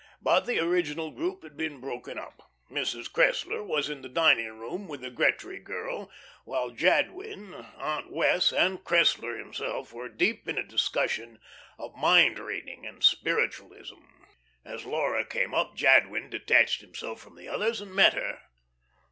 But 0.19 0.47
the 0.47 0.57
original 0.57 1.11
group 1.11 1.43
had 1.43 1.55
been 1.55 1.79
broken 1.79 2.17
up. 2.17 2.49
Mrs. 2.71 3.07
Cressler 3.07 3.63
was 3.63 3.87
in 3.87 4.01
the 4.01 4.09
dining 4.09 4.57
room 4.57 4.87
with 4.87 5.01
the 5.01 5.11
Gretry 5.11 5.59
girl, 5.63 6.09
while 6.43 6.71
Jadwin, 6.71 7.53
Aunt 7.77 8.11
Wess', 8.11 8.51
and 8.51 8.83
Cressler 8.83 9.37
himself 9.37 9.93
were 9.93 10.09
deep 10.09 10.47
in 10.49 10.57
a 10.57 10.63
discussion 10.63 11.39
of 11.77 11.95
mind 11.95 12.39
reading 12.39 12.83
and 12.83 13.03
spiritualism. 13.03 14.03
As 14.65 14.87
Laura 14.87 15.23
came 15.23 15.53
up, 15.53 15.75
Jadwin 15.75 16.31
detached 16.31 16.81
himself 16.81 17.21
from 17.21 17.35
the 17.35 17.47
others 17.47 17.79
and 17.79 17.93
met 17.93 18.13
her. 18.13 18.39